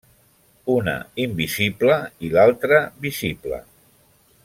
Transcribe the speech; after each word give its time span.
Una 0.75 0.95
invisible 1.25 1.99
i 2.29 2.35
altra 2.47 2.83
visible. 3.07 3.65